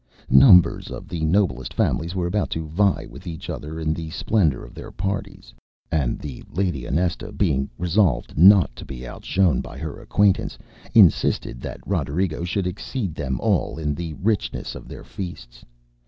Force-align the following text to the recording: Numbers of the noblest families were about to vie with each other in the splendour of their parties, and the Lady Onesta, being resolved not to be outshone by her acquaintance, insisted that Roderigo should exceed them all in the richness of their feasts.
Numbers 0.31 0.89
of 0.89 1.07
the 1.07 1.21
noblest 1.23 1.75
families 1.75 2.15
were 2.15 2.25
about 2.25 2.49
to 2.57 2.65
vie 2.65 3.05
with 3.07 3.27
each 3.27 3.51
other 3.51 3.79
in 3.79 3.93
the 3.93 4.09
splendour 4.09 4.63
of 4.65 4.73
their 4.73 4.89
parties, 4.89 5.53
and 5.91 6.17
the 6.17 6.43
Lady 6.51 6.87
Onesta, 6.87 7.31
being 7.31 7.69
resolved 7.77 8.35
not 8.35 8.75
to 8.75 8.83
be 8.83 9.07
outshone 9.07 9.61
by 9.61 9.77
her 9.77 9.99
acquaintance, 10.01 10.57
insisted 10.95 11.61
that 11.61 11.85
Roderigo 11.85 12.43
should 12.43 12.65
exceed 12.65 13.13
them 13.13 13.39
all 13.41 13.77
in 13.77 13.93
the 13.93 14.15
richness 14.15 14.73
of 14.73 14.87
their 14.87 15.03
feasts. 15.03 15.63